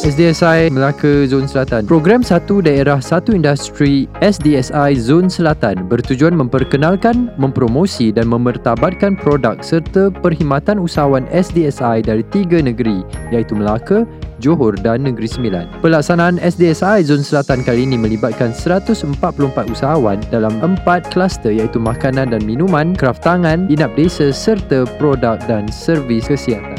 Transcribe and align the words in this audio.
SDSI 0.00 0.72
Melaka 0.72 1.28
Zon 1.28 1.44
Selatan. 1.44 1.84
Program 1.84 2.24
Satu 2.24 2.64
Daerah 2.64 3.04
Satu 3.04 3.36
Industri 3.36 4.08
SDSI 4.24 4.96
Zon 4.96 5.28
Selatan 5.28 5.92
bertujuan 5.92 6.32
memperkenalkan, 6.32 7.28
mempromosi 7.36 8.08
dan 8.08 8.32
memertabatkan 8.32 9.12
produk 9.20 9.60
serta 9.60 10.08
perkhidmatan 10.08 10.80
usahawan 10.80 11.28
SDSI 11.28 12.00
dari 12.00 12.24
tiga 12.32 12.64
negeri 12.64 13.04
iaitu 13.28 13.52
Melaka, 13.52 14.08
Johor 14.40 14.72
dan 14.80 15.04
Negeri 15.04 15.28
Sembilan. 15.28 15.68
Pelaksanaan 15.84 16.40
SDSI 16.40 17.04
Zon 17.04 17.20
Selatan 17.20 17.60
kali 17.60 17.84
ini 17.84 18.00
melibatkan 18.00 18.56
144 18.56 19.04
usahawan 19.68 20.16
dalam 20.32 20.56
empat 20.64 21.12
kluster 21.12 21.52
iaitu 21.52 21.76
makanan 21.76 22.32
dan 22.32 22.40
minuman, 22.48 22.96
kraft 22.96 23.20
tangan, 23.20 23.68
inap 23.68 23.92
desa 24.00 24.32
serta 24.32 24.88
produk 24.96 25.36
dan 25.44 25.68
servis 25.68 26.24
kesihatan. 26.24 26.69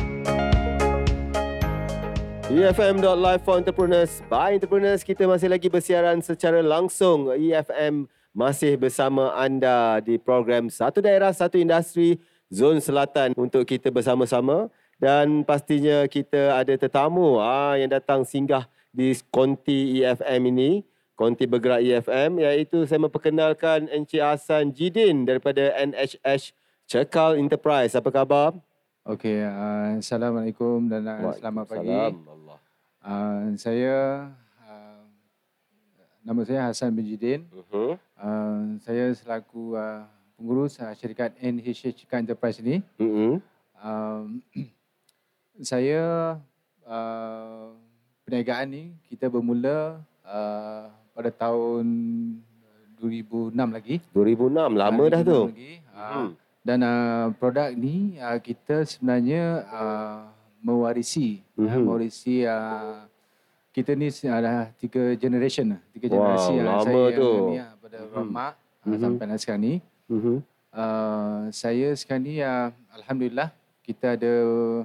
EFM.live 2.52 3.48
for 3.48 3.55
entrepreneurs. 3.55 4.20
By 4.28 4.59
entrepreneurs 4.59 5.08
kita 5.08 5.23
masih 5.23 5.48
lagi 5.48 5.72
bersiaran 5.72 6.20
secara 6.20 6.59
langsung. 6.59 7.32
EFM 7.32 8.12
masih 8.36 8.76
bersama 8.76 9.32
anda 9.40 10.04
di 10.04 10.20
program 10.20 10.68
Satu 10.68 11.00
Daerah 11.00 11.32
Satu 11.32 11.56
Industri 11.56 12.20
Zon 12.52 12.84
Selatan 12.84 13.32
untuk 13.40 13.64
kita 13.64 13.88
bersama-sama. 13.88 14.68
Dan 15.00 15.48
pastinya 15.48 16.04
kita 16.12 16.59
ada 16.59 16.76
tetamu 16.76 17.40
ah 17.40 17.80
yang 17.80 17.88
datang 17.88 18.28
singgah 18.28 18.68
di 18.92 19.16
konti 19.31 20.04
EFM 20.04 20.52
ini 20.52 20.84
konti 21.16 21.48
bergerak 21.48 21.80
EFM 21.80 22.36
iaitu 22.44 22.84
saya 22.84 23.00
memperkenalkan 23.00 23.88
Encik 23.88 24.20
Hassan 24.20 24.76
Jidin 24.76 25.23
daripada 25.23 25.72
NHH 25.80 26.52
Cekal 26.84 27.40
Enterprise. 27.40 27.95
Apa 27.95 28.12
khabar 28.12 28.59
Okey, 29.02 29.41
uh, 29.41 29.97
Assalamualaikum 29.97 30.85
dan 30.85 31.02
uh, 31.09 31.33
selamat 31.33 31.66
pagi. 31.73 31.89
Uh, 33.02 33.49
saya, 33.57 34.30
uh, 34.61 35.02
nama 36.21 36.45
saya 36.45 36.69
Hassan 36.69 36.94
bin 36.94 37.09
Jidin. 37.09 37.49
Uh-huh. 37.49 37.97
Uh, 38.13 38.77
saya 38.85 39.09
selaku 39.17 39.73
uh, 39.73 40.05
pengurus 40.38 40.77
uh, 40.77 40.94
syarikat 40.94 41.33
NHH 41.41 41.97
Chicken 41.97 42.29
Enterprise 42.29 42.61
ini. 42.61 42.85
Uh-huh. 43.02 43.41
Uh, 43.73 44.38
saya, 45.73 46.38
uh, 46.85 47.73
perniagaan 48.22 48.69
ni 48.69 48.83
kita 49.09 49.33
bermula 49.33 49.97
uh, 50.22 50.94
pada 51.17 51.33
tahun 51.33 51.89
2006 53.02 53.49
lagi. 53.57 53.97
2006, 54.13 54.77
lama 54.77 55.02
uh, 55.02 55.09
dah 55.09 55.22
tu. 55.25 55.41
Lagi. 55.49 55.73
Uh, 55.89 55.97
uh-huh. 55.97 56.29
Dan 56.62 56.86
uh, 56.86 57.34
produk 57.42 57.73
ni 57.73 58.22
uh, 58.22 58.38
kita 58.38 58.86
sebenarnya 58.86 59.66
uh, 59.66 60.30
mewarisi 60.62 61.42
mm-hmm. 61.58 61.73
uh, 61.73 61.81
mewarisi 61.81 62.45
uh, 62.45 63.02
kita 63.73 63.98
ni 63.98 64.14
ada 64.30 64.70
tiga 64.78 65.18
generation 65.18 65.73
tiga 65.90 66.06
generasi 66.14 66.53
wow, 66.62 66.78
uh, 66.78 66.81
saya 66.86 67.06
tu. 67.18 67.31
ni 67.50 67.58
uh, 67.58 67.73
pada 67.81 67.98
mm-hmm. 68.06 68.30
Mm-hmm. 68.30 68.94
uh, 68.94 68.98
sampai 69.02 69.38
sekarang 69.42 69.64
ni. 69.66 69.73
Mm-hmm. 70.06 70.38
Uh, 70.72 71.42
saya 71.50 71.88
sekarang 71.98 72.23
ni 72.30 72.45
uh, 72.45 72.70
alhamdulillah 72.94 73.50
kita 73.81 74.14
ada 74.14 74.34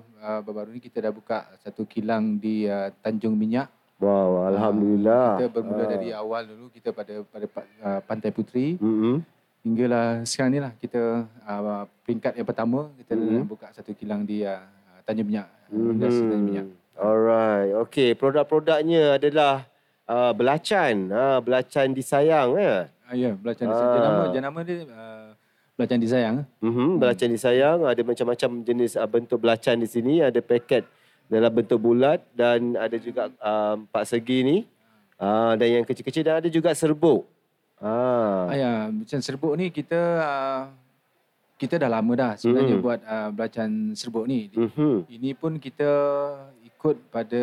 uh, 0.00 0.40
baru-baru 0.40 0.80
ni 0.80 0.80
kita 0.80 1.04
dah 1.04 1.12
buka 1.12 1.44
satu 1.60 1.84
kilang 1.84 2.40
di 2.40 2.64
uh, 2.64 2.88
Tanjung 3.04 3.36
Minyak. 3.36 3.68
Wow, 4.00 4.48
alhamdulillah. 4.48 5.24
Uh, 5.28 5.38
kita 5.44 5.48
bermula 5.52 5.84
uh. 5.84 5.88
dari 5.92 6.08
awal 6.16 6.48
dulu 6.48 6.72
kita 6.72 6.96
pada 6.96 7.20
pada 7.28 7.46
uh, 7.84 8.00
Pantai 8.00 8.32
Puteri. 8.32 8.80
Mm-hmm 8.80 9.35
hinggalah 9.66 10.22
sekarang 10.22 10.50
ni 10.54 10.60
lah 10.62 10.72
kita 10.78 11.26
uh, 11.26 11.84
peringkat 12.06 12.38
yang 12.38 12.46
pertama 12.46 12.86
kita 13.02 13.18
mm-hmm. 13.18 13.50
buka 13.50 13.66
satu 13.74 13.90
kilang 13.98 14.22
di 14.22 14.46
uh, 14.46 14.62
Tanjung 15.02 15.26
Minyak. 15.26 15.50
Mm-hmm. 15.74 15.98
Tanjung 15.98 16.44
Minyak. 16.46 16.66
Alright. 16.94 17.74
Okay, 17.86 18.14
produk-produknya 18.14 19.18
adalah 19.18 19.66
uh, 20.06 20.30
belacan. 20.30 21.10
Uh, 21.10 21.38
belacan 21.42 21.90
disayang 21.92 22.54
ya. 22.54 22.86
Uh, 23.10 23.14
ya, 23.18 23.30
belacan 23.34 23.66
disayang. 23.68 23.90
Uh. 23.90 23.98
Jenama, 23.98 24.22
jenama 24.30 24.58
dia 24.62 24.76
uh, 24.86 25.28
belacan 25.74 25.98
disayang. 25.98 26.36
Mm-hmm, 26.62 26.90
belacan 27.02 27.28
disayang. 27.34 27.78
Ada 27.84 28.02
macam-macam 28.06 28.50
jenis 28.62 28.92
uh, 28.94 29.08
bentuk 29.10 29.38
belacan 29.42 29.76
di 29.82 29.88
sini. 29.90 30.22
Ada 30.22 30.38
paket 30.40 30.86
dalam 31.26 31.50
bentuk 31.50 31.82
bulat 31.82 32.22
dan 32.38 32.78
ada 32.78 32.96
juga 33.02 33.34
uh, 33.42 33.74
empat 33.82 34.14
segi 34.14 34.38
ni. 34.46 34.58
Uh, 35.18 35.58
dan 35.58 35.80
yang 35.80 35.84
kecil-kecil 35.84 36.22
dan 36.22 36.38
ada 36.38 36.48
juga 36.48 36.70
serbuk. 36.70 37.26
Ah. 37.76 38.48
ah 38.48 38.56
ya, 38.56 38.72
macam 38.88 39.18
serbuk 39.20 39.52
ni 39.60 39.68
kita 39.68 40.00
uh, 40.24 40.62
kita 41.56 41.80
dah 41.80 41.88
lama 41.88 42.12
dah 42.12 42.32
sebenarnya 42.36 42.76
mm. 42.76 42.84
buat 42.84 43.00
uh, 43.04 43.28
belacan 43.32 43.70
serbuk 43.96 44.28
ni. 44.28 44.52
Mm-hmm. 44.52 44.96
Ini 45.08 45.30
pun 45.36 45.56
kita 45.56 45.90
ikut 46.64 46.96
pada 47.08 47.42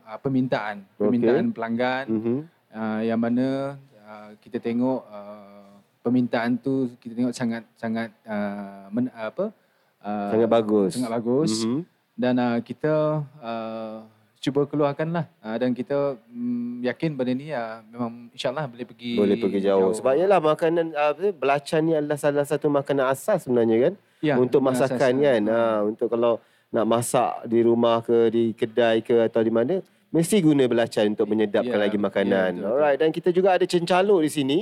uh, 0.00 0.18
permintaan, 0.20 0.84
permintaan 0.96 1.44
okay. 1.48 1.54
pelanggan 1.56 2.04
mm-hmm. 2.08 2.38
uh, 2.72 3.00
yang 3.04 3.20
mana 3.20 3.76
uh, 4.04 4.30
kita 4.40 4.56
tengok 4.60 5.04
uh, 5.12 5.76
permintaan 6.00 6.56
tu 6.56 6.88
kita 6.96 7.12
tengok 7.12 7.34
sangat 7.36 7.62
sangat 7.76 8.08
uh, 8.24 8.88
men, 8.88 9.12
apa? 9.12 9.52
Uh, 10.00 10.32
sangat 10.32 10.48
bagus. 10.48 10.90
Sangat 10.96 11.12
bagus. 11.20 11.52
Mm-hmm. 11.60 11.80
Dan 12.16 12.34
uh, 12.40 12.58
kita 12.64 13.24
uh, 13.44 14.04
cuba 14.40 14.64
keluarkanlah. 14.64 15.28
Uh, 15.44 15.56
dan 15.60 15.76
kita 15.76 16.16
um, 16.32 16.80
yakin 16.80 17.12
benda 17.12 17.32
ni 17.36 17.52
uh, 17.52 17.84
memang 17.92 18.32
insyaallah 18.32 18.64
boleh 18.72 18.88
pergi 18.88 19.12
boleh 19.20 19.36
pergi 19.36 19.60
jauh, 19.68 19.92
jauh. 19.92 19.94
sebab 20.00 20.16
yalah 20.16 20.40
makanan 20.40 20.96
uh, 20.96 21.12
belacan 21.36 21.80
ni 21.84 21.92
adalah 21.92 22.16
salah 22.16 22.48
satu 22.48 22.72
makanan 22.72 23.12
asas 23.12 23.44
sebenarnya 23.44 23.92
kan? 23.92 23.94
Ya, 24.24 24.40
untuk 24.40 24.64
masakan 24.64 25.12
asas, 25.20 25.24
kan? 25.28 25.42
Uh, 25.44 25.80
untuk 25.92 26.08
kalau 26.08 26.40
nak 26.72 26.86
masak 26.88 27.30
di 27.52 27.60
rumah 27.60 28.00
ke 28.00 28.32
di 28.32 28.44
kedai 28.56 29.04
ke 29.04 29.28
atau 29.28 29.44
di 29.44 29.52
mana 29.52 29.84
mesti 30.08 30.40
guna 30.40 30.64
belacan 30.64 31.12
untuk 31.12 31.28
menyedapkan 31.28 31.76
ya, 31.76 31.84
lagi 31.84 31.98
makanan. 32.00 32.50
ya, 32.58 32.66
alright 32.66 32.96
dan 32.96 33.12
kita 33.12 33.28
juga 33.30 33.60
ada 33.60 33.68
cencaluk 33.68 34.24
di 34.24 34.32
sini. 34.32 34.58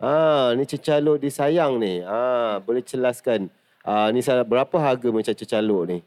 Ah 0.00 0.56
ni 0.56 0.64
cencaluk 0.64 1.20
disayang 1.20 1.76
ni. 1.76 2.00
Ah 2.00 2.56
boleh 2.64 2.80
jelaskan 2.80 3.52
ah 3.84 4.08
ni 4.08 4.24
berapa 4.24 4.76
harga 4.80 5.08
macam 5.12 5.36
cencaluk 5.36 5.84
ni 5.92 5.98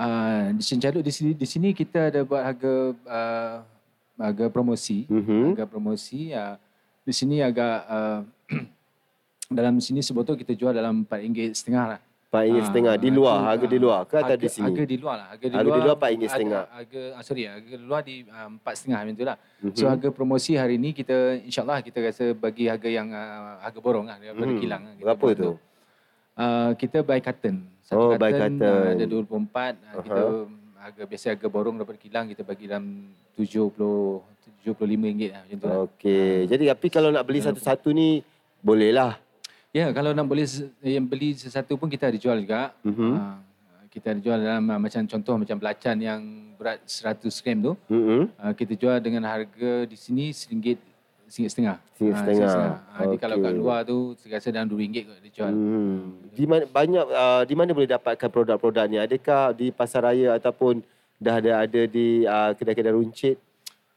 Uh, 0.00 0.56
di 0.56 0.64
Senjaluk 0.64 1.04
di 1.04 1.12
sini 1.12 1.36
di 1.36 1.44
sini 1.44 1.76
kita 1.76 2.08
ada 2.08 2.24
buat 2.24 2.40
harga 2.40 2.96
uh, 3.04 3.56
harga 4.16 4.48
promosi 4.48 5.04
mm-hmm. 5.04 5.52
harga 5.52 5.68
promosi 5.68 6.32
uh, 6.32 6.56
di 7.04 7.12
sini 7.12 7.44
agak 7.44 7.76
uh, 7.84 8.20
dalam 9.60 9.82
sini 9.82 9.98
sebotol 10.00 10.38
kita 10.38 10.54
jual 10.54 10.70
dalam 10.70 11.02
RM4.5 11.04 11.58
setengah 11.58 11.84
lah. 11.96 12.00
RM4.5 12.30 12.86
uh, 12.86 12.96
di 13.02 13.10
luar 13.10 13.36
harga, 13.42 13.50
harga 13.50 13.66
di 13.66 13.78
luar 13.82 14.00
ke 14.06 14.16
atau 14.22 14.36
di 14.38 14.46
sini? 14.46 14.66
Harga 14.70 14.82
di 14.86 14.96
luar 15.02 15.14
lah. 15.18 15.26
Harga 15.34 15.46
di 15.50 15.54
harga 15.58 15.66
luar, 15.66 15.76
di 15.76 15.82
luar 15.82 15.96
RM4.5 15.98 16.30
setengah. 16.30 16.62
Harga, 16.70 17.02
harga 17.10 17.26
sorry 17.26 17.42
harga 17.50 17.74
di 17.74 17.84
luar 17.90 18.02
di 18.06 18.16
RM4 18.22 18.66
setengah 18.78 18.98
macam 19.02 19.14
tu 19.18 19.26
lah. 19.26 19.36
Mm-hmm. 19.36 19.74
So 19.74 19.84
harga 19.90 20.08
promosi 20.14 20.52
hari 20.54 20.76
ni 20.78 20.90
kita 20.94 21.16
insyaallah 21.42 21.78
kita 21.82 21.98
rasa 21.98 22.24
bagi 22.32 22.64
harga 22.70 22.88
yang 22.88 23.08
uh, 23.10 23.58
harga 23.58 23.78
borong 23.82 24.06
lah 24.06 24.16
daripada 24.22 24.46
mm-hmm. 24.46 24.62
kilang. 24.62 24.82
Berapa 25.02 25.26
tu? 25.34 25.42
tu. 25.42 25.52
Uh, 26.38 26.70
kita 26.78 27.02
buy 27.02 27.18
carton. 27.18 27.66
Oh, 27.90 28.14
satu 28.14 28.14
oh, 28.14 28.18
by 28.22 28.30
carton. 28.30 28.86
ada 28.94 29.04
24 29.04 29.18
uh-huh. 29.18 29.66
Ah, 29.90 30.02
kita 30.02 30.22
harga 30.80 31.02
biasa 31.04 31.24
harga 31.34 31.46
borong 31.50 31.76
daripada 31.76 31.98
kilang 31.98 32.24
kita 32.30 32.46
bagi 32.46 32.70
dalam 32.70 33.10
70 33.34 33.74
75 34.60 35.32
lah, 35.32 35.40
macam 35.42 35.56
tu. 35.56 35.66
Lah. 35.66 35.76
Okey. 35.88 36.44
Lah. 36.44 36.48
Jadi 36.52 36.64
tapi 36.68 36.86
kalau 36.92 37.08
nak 37.10 37.24
beli 37.24 37.40
satu-satu 37.40 37.88
ni 37.90 38.20
boleh 38.60 38.92
lah. 38.92 39.16
Ya, 39.72 39.88
kalau 39.94 40.10
nak 40.12 40.26
boleh 40.26 40.46
yang 40.82 41.06
beli 41.06 41.34
sesuatu 41.34 41.78
pun 41.78 41.88
kita 41.88 42.10
ada 42.12 42.18
jual 42.18 42.36
juga. 42.38 42.74
Uh-huh. 42.84 43.16
Uh, 43.16 43.36
kita 43.90 44.14
ada 44.14 44.20
jual 44.22 44.38
dalam 44.38 44.64
ah, 44.70 44.78
macam 44.78 45.02
contoh 45.08 45.34
macam 45.34 45.56
belacan 45.58 45.96
yang 45.98 46.20
berat 46.54 46.78
100 46.86 47.26
gram 47.42 47.58
tu. 47.58 47.72
Uh-huh. 47.90 48.22
Uh, 48.38 48.52
kita 48.54 48.72
jual 48.78 48.96
dengan 49.02 49.26
harga 49.26 49.88
di 49.88 49.96
sini 49.98 50.30
RM1.50 50.30 50.89
RM1.5. 51.30 51.78
RM1.5. 51.96 52.10
Ha, 52.10 52.18
setengah. 52.18 52.46
Ha, 52.50 52.66
okay. 52.74 53.00
Jadi 53.06 53.16
kalau 53.22 53.36
kat 53.38 53.54
luar 53.54 53.78
tu 53.86 53.98
saya 54.18 54.42
rasa 54.42 54.48
dalam 54.50 54.68
RM2 54.68 54.98
kot 55.06 55.18
dia 55.22 55.30
jual. 55.30 55.52
Hmm. 55.54 55.98
Di 56.34 56.44
mana 56.44 56.64
banyak 56.66 57.06
uh, 57.06 57.42
di 57.46 57.54
mana 57.54 57.70
boleh 57.70 57.88
dapatkan 57.88 58.28
produk-produk 58.28 58.84
ni? 58.90 58.98
Adakah 58.98 59.54
di 59.54 59.70
pasar 59.70 60.10
raya 60.10 60.34
ataupun 60.34 60.82
dah 61.22 61.38
ada 61.38 61.52
ada 61.62 61.80
di 61.86 62.26
uh, 62.26 62.50
kedai-kedai 62.58 62.92
runcit? 62.92 63.38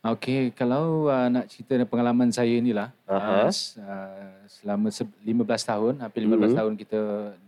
Okey, 0.04 0.52
kalau 0.52 1.08
uh, 1.08 1.32
nak 1.32 1.48
cerita 1.48 1.80
pengalaman 1.88 2.28
saya 2.28 2.52
inilah. 2.60 2.92
Uh, 3.08 3.48
selama 4.52 4.92
15 4.92 5.24
tahun, 5.64 5.94
hampir 6.04 6.28
15 6.28 6.36
mm-hmm. 6.36 6.56
tahun 6.60 6.74
kita 6.76 7.02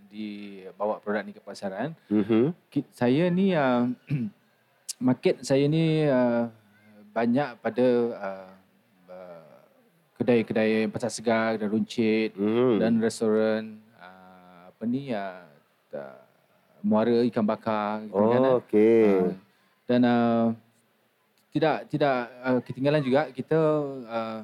dibawa 0.08 1.04
produk 1.04 1.28
ni 1.28 1.36
ke 1.36 1.44
pasaran. 1.44 1.92
Mm-hmm. 2.08 2.44
Saya 2.96 3.28
ni 3.28 3.52
uh, 3.52 3.92
market 5.08 5.44
saya 5.44 5.68
ni 5.68 6.08
uh, 6.08 6.48
banyak 7.12 7.60
pada 7.60 7.88
uh, 8.16 8.50
kedai-kedai 10.26 10.90
pasar 10.90 11.14
segar 11.14 11.62
dan 11.62 11.70
runcit 11.70 12.34
mm. 12.34 12.82
dan 12.82 12.98
restoran 12.98 13.78
uh, 14.02 14.74
apa 14.74 14.84
ni 14.90 15.14
uh, 15.14 15.46
muara 16.82 17.22
ikan 17.30 17.46
bakar 17.46 18.02
gitu 18.10 18.18
oh, 18.18 18.30
kan. 18.34 18.42
Okey. 18.66 19.06
Uh, 19.06 19.34
dan 19.86 20.02
uh, 20.02 20.46
tidak 21.54 21.86
tidak 21.94 22.16
uh, 22.42 22.60
ketinggalan 22.66 23.02
juga 23.06 23.30
kita 23.30 23.60
uh, 24.10 24.42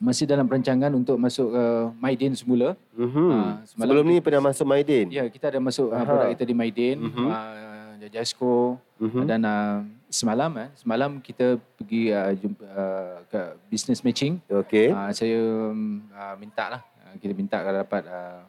masih 0.00 0.24
dalam 0.24 0.48
perancangan 0.48 0.88
untuk 0.96 1.20
masuk 1.20 1.52
ke 1.52 1.60
uh, 1.60 1.92
Maidin 2.00 2.32
semula. 2.32 2.72
Mm-hmm. 2.96 3.30
Uh, 3.36 3.56
Sebelum 3.68 4.04
ni 4.08 4.16
pernah 4.24 4.48
masuk 4.48 4.64
Maidin? 4.64 5.12
Ya, 5.12 5.28
kita 5.28 5.52
ada 5.52 5.60
masuk 5.60 5.92
uh, 5.92 6.04
produk 6.08 6.32
kita 6.32 6.44
di 6.48 6.54
Maidin. 6.56 6.96
Mm-hmm. 7.04 7.28
Uh, 7.28 7.69
Jajasko 8.00 8.80
mm-hmm. 9.00 9.24
dan 9.28 9.40
uh, 9.44 9.84
semalam 10.08 10.50
eh 10.58 10.68
semalam 10.74 11.20
kita 11.20 11.60
pergi 11.76 12.10
uh, 12.10 12.32
jumpa 12.34 12.64
uh, 12.64 13.18
ke 13.28 13.40
business 13.68 14.00
matching. 14.00 14.40
Okey. 14.48 14.90
Uh, 14.90 15.10
saya 15.12 15.40
uh, 15.70 16.34
minta 16.40 16.78
lah 16.78 16.80
uh, 16.80 17.14
kita 17.20 17.32
minta 17.36 17.60
kalau 17.60 17.84
dapat 17.84 18.02
uh, 18.08 18.40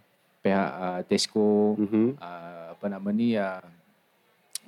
pihak 0.42 0.70
uh, 0.80 1.00
Tesco 1.06 1.76
mm-hmm. 1.78 2.08
uh, 2.18 2.66
apa 2.74 2.86
nama 2.88 3.10
ni 3.12 3.36
uh, 3.36 3.62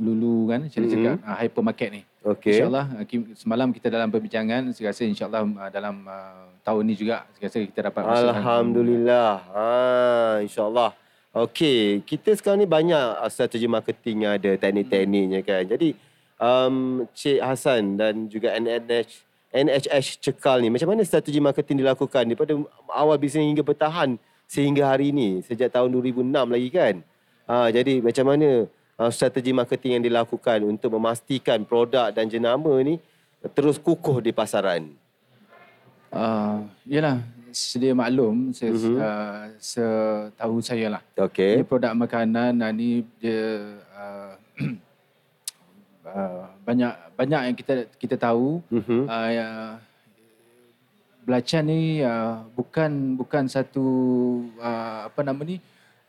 Lulu 0.01 0.49
kan 0.49 0.65
saya 0.67 0.89
mm-hmm. 0.89 0.93
cakap 0.93 1.15
uh, 1.21 1.37
hypermarket 1.37 1.89
ni. 1.93 2.01
Okey. 2.23 2.55
Insyaallah 2.55 2.85
semalam 3.35 3.69
kita 3.69 3.87
dalam 3.91 4.09
perbincangan 4.09 4.71
saya 4.73 4.89
rasa 4.89 5.03
insyaallah 5.05 5.43
uh, 5.43 5.69
dalam 5.69 6.01
uh, 6.07 6.49
tahun 6.63 6.83
ni 6.87 6.95
juga 6.95 7.27
saya 7.35 7.51
rasa 7.51 7.57
kita 7.61 7.79
dapat 7.91 8.01
Alhamdulillah. 8.01 9.31
Ha 9.53 9.65
insyaallah. 10.41 11.02
Okey, 11.33 12.05
kita 12.05 12.29
sekarang 12.37 12.61
ni 12.61 12.69
banyak 12.69 13.17
strategi 13.33 13.65
marketing 13.65 14.21
yang 14.21 14.37
ada, 14.37 14.53
teknik-tekniknya 14.53 15.41
kan. 15.41 15.65
Jadi, 15.65 15.97
um, 16.37 17.09
Cik 17.09 17.41
Hassan 17.41 17.97
dan 17.97 18.29
juga 18.29 18.53
NNH, 18.53 19.25
NHS 19.49 20.21
Cekal 20.21 20.61
ni, 20.61 20.69
macam 20.69 20.93
mana 20.93 21.01
strategi 21.01 21.41
marketing 21.41 21.81
dilakukan 21.81 22.29
daripada 22.29 22.53
awal 22.85 23.17
bisnes 23.17 23.49
hingga 23.49 23.65
bertahan 23.65 24.21
sehingga 24.45 24.85
hari 24.85 25.09
ini, 25.09 25.41
sejak 25.41 25.73
tahun 25.73 25.89
2006 25.97 26.53
lagi 26.53 26.69
kan? 26.69 26.95
Ha, 27.49 27.73
jadi, 27.73 28.05
macam 28.05 28.25
mana 28.29 28.69
uh, 29.01 29.09
strategi 29.09 29.49
marketing 29.57 29.91
yang 29.97 30.05
dilakukan 30.05 30.61
untuk 30.61 30.93
memastikan 30.93 31.65
produk 31.65 32.13
dan 32.13 32.29
jenama 32.29 32.77
ni 32.85 33.01
terus 33.57 33.81
kukuh 33.81 34.21
di 34.21 34.29
pasaran? 34.29 34.85
Uh, 36.13 36.69
yalah, 36.85 37.25
sedia 37.49 37.93
maklum 37.97 38.53
saya 38.53 38.73
mm-hmm. 38.73 38.97
uh, 39.01 39.43
setahu 39.57 40.57
saya 40.61 40.97
lah. 40.97 41.01
Okey. 41.17 41.61
Ini 41.61 41.65
produk 41.65 41.93
makanan 41.97 42.61
uh, 42.61 42.71
ni 42.73 43.01
dia 43.21 43.77
uh, 43.93 44.33
uh, 46.05 46.45
banyak 46.67 46.93
banyak 47.17 47.41
yang 47.49 47.55
kita 47.57 47.73
kita 47.97 48.15
tahu. 48.17 48.61
Mm-hmm. 48.73 49.01
Uh, 49.09 49.29
uh, 49.41 49.73
belacan 51.23 51.63
ni 51.65 52.03
uh, 52.03 52.45
bukan 52.53 53.15
bukan 53.15 53.47
satu 53.47 53.85
uh, 54.59 55.07
apa 55.07 55.21
nama 55.23 55.41
ni 55.41 55.57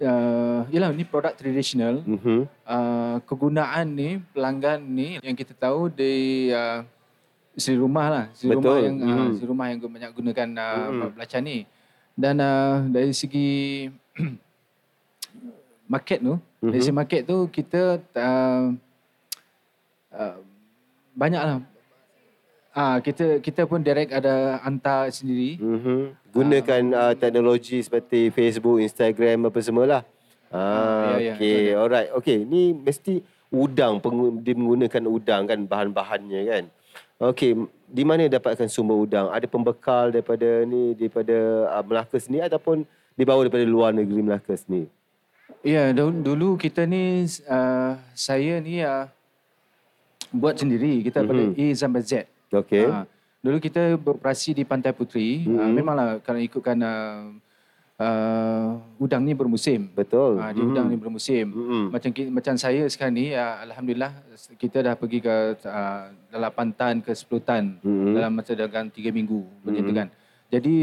uh, 0.05 0.69
yalah 0.73 0.93
ni 0.93 1.05
produk 1.05 1.37
tradisional. 1.37 2.05
Mm-hmm. 2.05 2.41
Uh, 2.65 3.17
kegunaan 3.29 3.87
ni 3.89 4.21
pelanggan 4.33 4.81
ni 4.81 5.21
yang 5.21 5.37
kita 5.37 5.53
tahu 5.56 5.93
di 5.93 6.49
uh, 6.53 6.85
isteri 7.55 7.79
rumah 7.79 8.06
lah 8.11 8.25
isteri 8.35 8.59
rumah 8.59 8.79
yang 8.83 8.97
hmm. 8.99 9.11
uh, 9.11 9.29
isteri 9.35 9.49
rumah 9.49 9.67
yang 9.71 9.79
banyak 9.81 10.11
gunakan 10.15 10.49
uh, 10.59 10.67
hmm. 10.91 11.11
belacan 11.15 11.43
ni 11.47 11.59
dan 12.15 12.35
uh, 12.39 12.85
dari 12.91 13.12
segi 13.15 13.51
market 15.93 16.19
tu 16.23 16.35
hmm. 16.37 16.71
dari 16.71 16.81
segi 16.83 16.95
market 16.95 17.23
tu 17.27 17.49
kita 17.49 17.99
uh, 18.15 18.65
uh, 20.15 20.37
banyak 21.15 21.43
lah 21.43 21.59
Ah 22.75 22.99
kita 22.99 23.39
kita 23.39 23.71
pun 23.71 23.79
direct 23.79 24.11
ada 24.11 24.59
hantar 24.67 25.06
sendiri. 25.15 25.62
Mm-hmm. 25.62 26.01
Gunakan 26.35 26.83
uh, 26.91 27.15
teknologi 27.15 27.79
seperti 27.79 28.35
Facebook, 28.35 28.83
Instagram 28.83 29.47
apa 29.47 29.62
semualah. 29.62 30.03
Ah, 30.51 31.15
ya, 31.19 31.23
ya, 31.23 31.33
okay, 31.39 31.62
alright. 31.79 32.11
Okay, 32.19 32.43
ni 32.43 32.75
mesti 32.75 33.23
udang 33.55 34.03
dia 34.43 34.59
menggunakan 34.59 35.06
udang 35.06 35.47
kan 35.47 35.59
bahan-bahannya 35.71 36.41
kan. 36.51 36.65
Okey, 37.20 37.55
di 37.87 38.02
mana 38.02 38.26
dapatkan 38.26 38.67
sumber 38.67 38.99
udang? 38.99 39.31
Ada 39.31 39.46
pembekal 39.46 40.11
daripada 40.11 40.67
ni 40.67 40.99
daripada 40.99 41.70
uh, 41.70 41.82
Melaka 41.87 42.19
sini 42.19 42.43
ataupun 42.43 42.82
dibawa 43.14 43.46
daripada 43.46 43.64
luar 43.64 43.94
negeri 43.94 44.20
Melaka 44.20 44.52
sini? 44.58 44.91
Ya, 45.64 45.94
dulu 45.96 46.61
kita 46.61 46.85
ni 46.85 47.25
uh, 47.49 47.93
saya 48.12 48.61
ni 48.61 48.82
uh, 48.85 49.08
buat 50.35 50.58
sendiri. 50.58 51.00
Kita 51.06 51.23
mm-hmm. 51.23 51.55
pada 51.55 51.62
A 51.62 51.67
sampai 51.79 52.02
Z. 52.02 52.12
Okey. 52.50 52.85
Uh, 52.91 53.06
dulu 53.41 53.56
kita 53.62 53.94
beroperasi 53.96 54.58
di 54.58 54.67
Pantai 54.67 54.93
Puteri. 54.93 55.46
Mm-hmm. 55.46 55.61
Uh, 55.61 55.70
memanglah 55.70 56.08
kalau 56.20 56.41
ikutkan 56.43 56.76
uh, 56.82 57.31
uh, 58.00 58.81
udang 58.99 59.23
ni 59.23 59.35
bermusim. 59.37 59.91
Betul. 59.94 60.41
Uh, 60.41 60.50
di 60.50 60.62
hmm. 60.62 60.70
udang 60.70 60.87
ni 60.91 60.96
bermusim. 60.99 61.46
Hmm. 61.50 61.87
Macam 61.94 62.11
macam 62.32 62.55
saya 62.58 62.82
sekarang 62.91 63.14
ni 63.14 63.35
uh, 63.35 63.62
alhamdulillah 63.67 64.12
kita 64.58 64.82
dah 64.82 64.94
pergi 64.99 65.19
ke 65.23 65.35
uh, 65.67 66.11
8 66.35 66.79
tan 66.79 66.99
ke 67.05 67.12
10 67.14 67.31
tan 67.44 67.64
hmm. 67.82 68.14
dalam 68.14 68.32
masa 68.35 68.52
dalam 68.58 68.91
3 68.91 69.14
minggu 69.14 69.41
macam 69.62 69.81
hmm. 69.82 69.88
tu 69.91 69.94
kan. 69.94 70.08
Jadi 70.50 70.76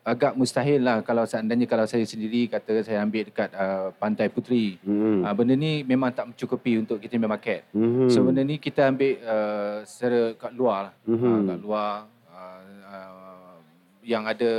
agak 0.00 0.32
mustahil 0.32 0.80
lah 0.80 1.04
kalau 1.04 1.28
seandainya 1.28 1.68
kalau 1.68 1.84
saya 1.84 2.02
sendiri 2.08 2.48
kata 2.48 2.80
saya 2.80 3.04
ambil 3.04 3.28
dekat 3.28 3.52
uh, 3.52 3.92
Pantai 4.00 4.32
Puteri. 4.32 4.80
Hmm. 4.80 5.22
Uh, 5.24 5.32
benda 5.36 5.54
ni 5.56 5.84
memang 5.84 6.10
tak 6.12 6.32
mencukupi 6.32 6.80
untuk 6.80 6.98
kita 7.00 7.20
ambil 7.20 7.36
market. 7.36 7.68
Hmm. 7.76 8.08
So 8.08 8.24
benda 8.24 8.40
ni 8.40 8.56
kita 8.56 8.88
ambil 8.88 9.20
uh, 9.20 9.76
secara 9.84 10.34
kat 10.40 10.52
luar 10.56 10.78
lah. 10.88 10.94
Hmm. 11.04 11.20
Uh, 11.20 11.40
kat 11.52 11.58
luar 11.60 11.88
uh, 12.32 12.60
uh, 12.88 13.54
yang 14.00 14.24
ada 14.24 14.50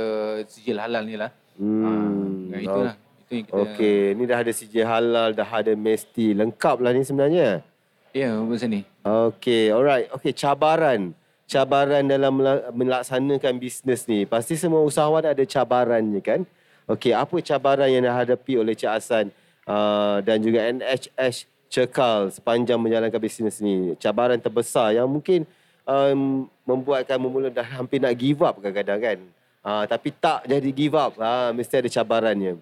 sijil 0.46 0.78
halal 0.78 1.02
ni 1.02 1.18
lah. 1.18 1.30
Hmm. 1.56 2.52
Ha, 2.52 2.56
itulah. 2.60 2.94
Itu 2.96 3.32
yang 3.32 3.44
kita 3.48 3.60
Okey, 3.64 4.00
ni 4.16 4.22
dah 4.28 4.38
ada 4.44 4.52
CJ 4.52 4.74
halal, 4.84 5.28
dah 5.32 5.48
ada 5.48 5.72
mesti. 5.72 6.36
Lengkap 6.36 6.76
lah 6.80 6.92
ni 6.92 7.02
sebenarnya. 7.04 7.64
Ya, 8.12 8.28
yeah, 8.28 8.34
macam 8.36 8.68
ni. 8.68 8.80
Okey, 9.02 9.72
alright. 9.72 10.06
Okey, 10.12 10.36
cabaran. 10.36 11.16
Cabaran 11.48 12.04
dalam 12.04 12.32
melaksanakan 12.76 13.56
bisnes 13.56 14.04
ni. 14.04 14.24
Pasti 14.28 14.56
semua 14.56 14.84
usahawan 14.84 15.24
ada 15.24 15.44
cabarannya 15.44 16.20
kan? 16.20 16.40
Okey, 16.88 17.16
apa 17.16 17.36
cabaran 17.40 17.88
yang 17.88 18.04
dihadapi 18.04 18.60
oleh 18.60 18.76
Cik 18.76 18.90
Hassan 18.90 19.26
uh, 19.64 20.20
dan 20.20 20.42
juga 20.44 20.66
NHS 20.68 21.48
Cekal 21.72 22.28
sepanjang 22.36 22.76
menjalankan 22.76 23.16
bisnes 23.16 23.64
ni? 23.64 23.96
Cabaran 23.96 24.36
terbesar 24.36 24.92
yang 24.92 25.08
mungkin 25.08 25.48
um, 25.88 26.52
membuatkan 26.68 27.16
memula 27.16 27.48
dah 27.48 27.64
hampir 27.64 27.96
nak 27.96 28.12
give 28.12 28.44
up 28.44 28.60
kadang-kadang 28.60 29.00
kan? 29.00 29.18
Ha, 29.62 29.86
tapi 29.86 30.10
tak 30.10 30.42
jadi 30.50 30.70
give 30.74 30.98
up. 30.98 31.14
Ha, 31.22 31.54
mesti 31.54 31.78
ada 31.78 31.86
cabarannya. 31.86 32.58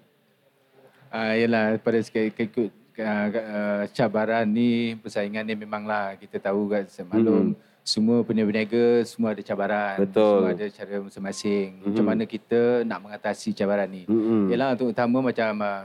Ah, 1.11 1.33
yalah, 1.35 1.75
pada 1.81 1.99
sekali 1.99 2.31
ikut 2.31 2.71
uh, 3.01 3.27
uh, 3.35 3.83
cabaran 3.91 4.45
ni, 4.47 4.95
persaingan 5.01 5.43
ni 5.43 5.59
memanglah 5.59 6.15
kita 6.15 6.39
tahu 6.39 6.71
kan 6.71 6.85
semaklum. 6.87 7.51
Hmm. 7.51 7.59
Semua 7.81 8.21
peniaga 8.21 9.01
semua 9.03 9.33
ada 9.33 9.41
cabaran. 9.41 9.97
Betul. 9.97 10.37
Semua 10.45 10.53
ada 10.53 10.65
cara 10.69 10.95
masing-masing. 11.01 11.67
Hmm. 11.73 11.85
Macam 11.89 12.05
mana 12.05 12.23
kita 12.29 12.85
nak 12.85 12.99
mengatasi 13.01 13.57
cabaran 13.57 13.89
ni. 13.89 14.05
Hmm. 14.05 14.47
Yalah, 14.53 14.77
untuk 14.77 14.93
utama 14.93 15.17
macam 15.19 15.51
uh, 15.57 15.83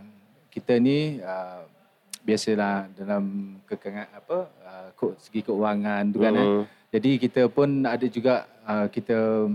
kita 0.52 0.76
ni 0.76 1.18
uh, 1.24 1.64
biasalah 2.22 2.92
dalam 2.92 3.56
kekangan 3.64 4.06
apa 4.12 4.38
uh, 4.68 5.14
segi 5.16 5.40
keuangan 5.40 6.12
tu 6.12 6.20
kan. 6.20 6.32
Eh. 6.36 6.44
Hmm. 6.44 6.64
Jadi 6.92 7.10
kita 7.18 7.48
pun 7.50 7.82
ada 7.82 8.06
juga 8.06 8.46
uh, 8.62 8.86
kita 8.86 9.50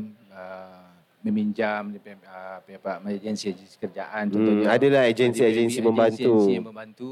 meminjam 1.22 1.94
uh, 1.94 2.58
apa 2.66 2.92
agensi 3.06 3.54
agensi 3.54 3.78
kerjaan 3.78 4.28
hmm, 4.28 4.34
contohnya 4.34 4.68
adalah 4.74 5.04
agensi-agensi 5.06 5.80
membantu 5.86 6.34
agensi 6.34 6.52
yang 6.58 6.68
membantu 6.68 7.12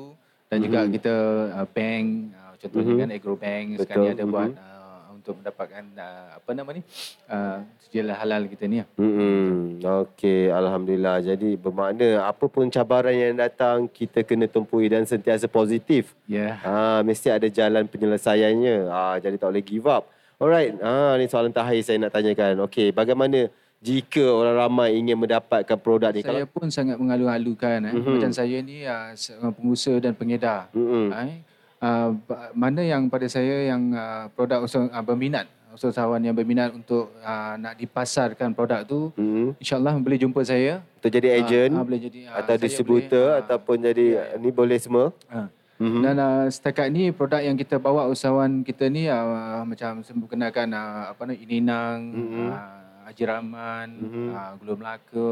dan 0.50 0.58
hmm. 0.58 0.66
juga 0.66 0.80
kita 0.89 1.16
uh, 1.54 1.68
bank 1.70 2.06
uh, 2.34 2.54
contohnya 2.58 2.94
hmm. 2.94 3.01
kan 3.01 3.10
agro 3.13 3.36
bank 3.38 3.66
Betul. 3.70 3.82
sekarang 3.86 4.04
ni 4.04 4.10
ada 4.10 4.25
hmm. 4.25 4.34
buat 4.34 4.51
uh, 4.58 4.80
untuk 5.13 5.34
mendapatkan 5.46 5.84
uh, 5.94 6.28
apa 6.42 6.50
nama 6.58 6.70
ni 6.74 6.82
uh, 7.30 7.58
sijil 7.86 8.10
halal 8.10 8.42
kita 8.50 8.66
ni 8.66 8.82
hmm. 8.82 9.78
okey 9.86 10.50
alhamdulillah 10.50 11.22
jadi 11.22 11.50
bermakna 11.54 12.25
apa 12.25 12.46
pun 12.50 12.66
cabaran 12.74 13.13
yang 13.13 13.38
datang 13.38 13.86
kita 13.86 14.25
kena 14.25 14.50
tumpui 14.50 14.89
dan 14.89 15.06
sentiasa 15.06 15.46
positif 15.46 16.18
ya 16.25 16.50
yeah. 16.50 16.54
ha 16.66 17.06
mesti 17.06 17.30
ada 17.30 17.46
jalan 17.46 17.86
penyelesaiannya 17.86 18.89
ha 18.89 19.22
jadi 19.22 19.38
tak 19.38 19.54
boleh 19.54 19.66
give 19.66 19.86
up 19.86 20.10
alright 20.42 20.74
ha 20.82 21.13
ni 21.22 21.30
soalan 21.30 21.54
terakhir 21.54 21.86
saya 21.86 22.01
nak 22.01 22.10
tanyakan 22.10 22.66
okey 22.66 22.89
bagaimana 22.89 23.54
jika 23.79 24.24
orang 24.27 24.55
ramai 24.59 25.00
ingin 25.00 25.15
mendapatkan 25.15 25.77
produk 25.79 26.12
ni? 26.12 26.19
Saya 26.19 26.43
pun 26.43 26.67
sangat 26.67 27.00
mengalu-alukan. 27.00 27.79
Eh. 27.88 27.93
Mm-hmm. 27.95 28.13
Macam 28.19 28.31
saya 28.36 28.57
ni 28.59 28.83
uh, 28.83 29.15
seorang 29.15 29.55
pengusaha 29.55 29.98
dan 30.03 30.13
pengedar. 30.15 30.67
Mm-hmm. 30.75 31.05
Eh. 31.15 31.39
Uh, 31.79 32.12
mana 32.51 32.83
yang 32.83 33.07
pada 33.07 33.24
saya 33.31 33.71
yang 33.71 33.95
uh, 33.95 34.27
produk 34.36 34.67
usaha, 34.67 34.83
uh, 34.83 35.00
berminat, 35.00 35.48
usahawan 35.71 36.19
yang 36.19 36.36
berminat 36.36 36.75
untuk 36.75 37.07
uh, 37.24 37.55
nak 37.55 37.79
dipasarkan 37.79 38.51
produk 38.51 38.83
tu, 38.83 39.15
mm-hmm. 39.15 39.55
insyaAllah 39.63 39.95
boleh 39.95 40.19
jumpa 40.19 40.43
saya. 40.43 40.83
Untuk 41.00 41.12
jadi 41.15 41.39
ejen 41.39 41.71
uh, 41.71 41.79
uh, 41.79 41.86
boleh 41.88 42.00
jadi, 42.03 42.19
uh, 42.27 42.43
atau 42.43 42.55
distributor 42.59 43.27
boleh, 43.31 43.39
uh, 43.39 43.41
ataupun 43.48 43.75
jadi, 43.79 44.05
uh, 44.19 44.38
ni 44.43 44.51
boleh 44.51 44.75
semua? 44.75 45.15
Uh. 45.31 45.48
Mm-hmm. 45.79 46.01
Dan 46.03 46.15
uh, 46.19 46.43
setakat 46.51 46.91
ni 46.91 47.15
produk 47.15 47.39
yang 47.39 47.55
kita 47.55 47.79
bawa 47.79 48.12
usahawan 48.12 48.59
kita 48.67 48.91
ni 48.91 49.07
uh, 49.07 49.63
macam 49.63 50.03
kenalkan 50.27 50.75
uh, 50.75 51.15
apa 51.15 51.21
nama 51.24 51.39
Ininang, 51.39 52.00
mm-hmm. 52.12 52.48
uh, 52.51 52.88
Haji 53.10 53.24
Rahman, 53.25 53.88
mm-hmm. 53.98 54.28
uh, 54.38 54.51
Gula 54.62 54.74
Melaka, 54.78 55.32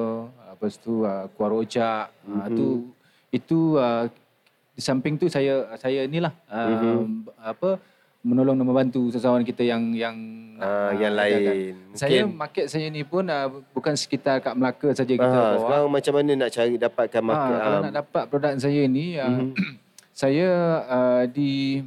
lepas 0.53 0.73
tu 0.81 1.05
uh, 1.05 1.29
Kuar 1.37 1.53
Rojak. 1.53 2.09
Mm-hmm. 2.25 2.41
Uh, 2.41 2.49
tu 2.51 2.67
itu 3.29 3.59
uh, 3.77 4.09
di 4.73 4.81
samping 4.81 5.17
tu 5.17 5.29
saya 5.29 5.77
saya 5.77 6.09
inilah 6.09 6.33
uh, 6.49 6.67
mm-hmm. 6.73 7.05
apa 7.37 7.69
menolong 8.25 8.57
dan 8.59 8.65
membantu 8.65 9.13
seseorang 9.13 9.45
kita 9.45 9.61
yang 9.61 9.93
yang 9.93 10.17
uh, 10.57 10.91
yang 10.97 11.13
lain. 11.13 11.39
Kan. 11.39 11.55
Saya 11.93 12.25
market 12.25 12.65
saya 12.65 12.89
ni 12.89 13.05
pun 13.05 13.29
uh, 13.29 13.61
bukan 13.71 13.93
sekitar 13.93 14.41
kat 14.41 14.57
Melaka 14.57 14.91
saja 14.97 15.13
kita 15.13 15.29
uh, 15.29 15.37
bawa. 15.37 15.61
Sekarang 15.61 15.87
macam 15.93 16.13
mana 16.17 16.31
nak 16.33 16.49
cari 16.49 16.75
dapatkan 16.81 17.21
market? 17.21 17.53
Uh, 17.53 17.61
kalau 17.61 17.77
um, 17.77 17.83
nak 17.85 17.93
dapat 17.93 18.23
produk 18.27 18.51
saya 18.57 18.81
ni 18.89 19.21
uh, 19.21 19.29
mm-hmm. 19.29 19.75
saya 20.25 20.47
uh, 20.89 21.23
di 21.29 21.85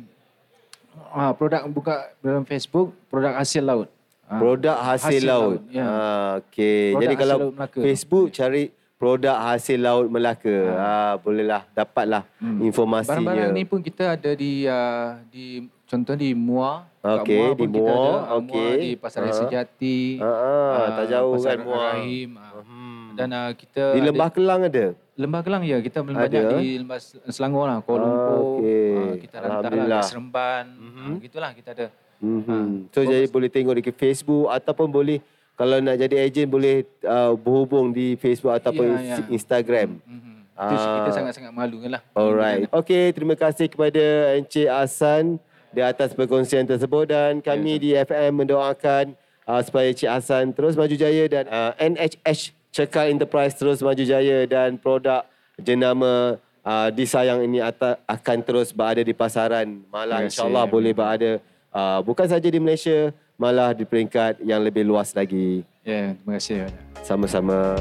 Ah, 1.10 1.34
produk 1.34 1.66
buka 1.66 2.14
dalam 2.22 2.46
Facebook, 2.46 2.94
produk 3.10 3.34
hasil 3.34 3.66
laut. 3.66 3.88
Ah, 4.30 4.38
produk 4.38 4.78
hasil, 4.78 5.10
hasil 5.10 5.22
laut. 5.26 5.42
laut. 5.42 5.60
Ya. 5.74 5.82
Ah, 5.82 6.30
okey. 6.38 6.94
Jadi 7.02 7.14
kalau 7.18 7.38
Facebook 7.74 8.30
cari 8.30 8.70
produk 8.94 9.34
hasil 9.34 9.78
laut 9.82 10.06
Melaka, 10.06 10.58
ha. 10.70 10.86
ah, 10.86 11.12
bolehlah 11.18 11.66
dapatlah 11.74 12.22
hmm. 12.38 12.62
informasinya. 12.62 13.18
Barang-barang 13.18 13.50
ni 13.58 13.62
pun 13.66 13.82
kita 13.82 14.14
ada 14.14 14.30
di 14.38 14.70
uh, 14.70 15.18
di 15.34 15.66
contoh 15.82 16.14
di 16.14 16.30
Muar. 16.30 16.86
Okey, 17.02 17.58
di 17.58 17.66
Muar. 17.66 18.38
Okey. 18.38 18.70
Di 18.78 18.90
Pasar 19.02 19.26
Raya 19.26 19.34
Sejati. 19.34 20.22
Ha, 20.22 20.30
uh, 20.30 20.86
tak 20.94 21.06
jauh 21.10 21.34
Pasar 21.34 21.58
kan 21.58 21.66
Muar. 21.66 21.90
Rahim. 21.98 22.30
Hmm. 22.38 23.06
Dan 23.18 23.28
uh, 23.34 23.50
kita 23.50 23.98
di 23.98 24.00
Lembah 24.06 24.30
ada, 24.30 24.36
Kelang 24.38 24.60
ada. 24.62 24.86
Lembah 25.18 25.40
Kelang 25.42 25.62
ya, 25.66 25.82
kita 25.82 26.06
ada. 26.06 26.14
banyak 26.14 26.44
di 26.62 26.68
Lembah 26.78 26.98
Selangor 27.34 27.66
lah, 27.66 27.82
Kuala 27.82 28.06
Lumpur. 28.06 28.62
Okay. 28.62 28.94
Uh, 28.94 29.14
kita 29.18 29.36
hantar 29.42 29.70
lah 29.74 30.04
Seremban. 30.06 30.64
Mm-hmm. 30.70 31.08
Uh, 31.10 31.18
gitulah 31.18 31.50
kita 31.50 31.70
ada. 31.74 31.86
Mm-hmm. 32.20 32.64
Uh, 32.86 32.92
so 32.92 33.00
jadi 33.00 33.26
boleh 33.32 33.48
tengok 33.48 33.74
di 33.80 33.82
Facebook 33.96 34.46
ataupun 34.52 34.92
boleh 34.92 35.18
kalau 35.56 35.76
nak 35.80 36.00
jadi 36.00 36.24
ejen 36.24 36.48
boleh 36.48 36.88
uh, 37.04 37.36
berhubung 37.36 37.92
di 37.92 38.16
Facebook 38.16 38.52
ataupun 38.56 38.96
ya, 38.96 39.20
ya. 39.20 39.26
Instagram. 39.28 40.00
Mm-hmm. 40.00 40.36
Itu 40.60 40.74
uh, 40.76 40.96
kita 41.04 41.10
sangat-sangat 41.16 41.52
malu 41.52 41.76
kan 41.80 41.90
lah. 41.96 42.02
Alright. 42.12 42.68
Okay, 42.68 43.12
terima 43.16 43.36
kasih 43.36 43.68
kepada 43.68 44.36
Encik 44.36 44.68
Hasan 44.68 45.40
di 45.72 45.80
atas 45.80 46.12
perkongsian 46.12 46.68
tersebut 46.68 47.08
dan 47.08 47.40
kami 47.40 47.76
ya, 47.76 47.82
di 47.82 47.90
FM 47.96 48.44
mendoakan 48.44 49.16
uh, 49.48 49.60
supaya 49.64 49.88
Encik 49.88 50.08
Hasan 50.08 50.52
terus 50.52 50.76
maju 50.76 50.92
jaya 50.92 51.24
dan 51.28 51.44
uh, 51.48 51.72
NHH 51.80 52.52
Cekal 52.70 53.10
Enterprise 53.10 53.56
terus 53.56 53.82
maju 53.82 54.04
jaya 54.04 54.46
dan 54.46 54.78
produk 54.78 55.26
jenama 55.58 56.38
uh, 56.64 56.88
disayang 56.92 57.44
ini 57.44 57.60
akan 58.06 58.38
terus 58.44 58.72
berada 58.72 59.00
di 59.04 59.12
pasaran. 59.12 59.84
Malah 59.92 60.24
insyaAllah 60.24 60.64
boleh 60.68 60.92
berada 60.94 61.40
uh, 61.74 62.00
bukan 62.02 62.26
saja 62.26 62.46
di 62.46 62.58
Malaysia 62.62 63.14
malah 63.40 63.72
di 63.72 63.88
peringkat 63.88 64.44
yang 64.44 64.60
lebih 64.60 64.84
luas 64.84 65.16
lagi. 65.16 65.64
Ya, 65.82 65.90
yeah, 65.90 66.06
terima 66.20 66.32
kasih. 66.36 66.56
Sama-sama. 67.00 67.78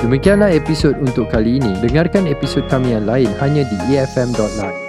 Demikianlah 0.00 0.52
episod 0.52 0.96
untuk 1.00 1.32
kali 1.32 1.60
ini. 1.60 1.72
Dengarkan 1.80 2.28
episod 2.28 2.64
kami 2.68 2.92
yang 2.92 3.08
lain 3.08 3.30
hanya 3.40 3.64
di 3.64 3.76
efm.live. 3.96 4.83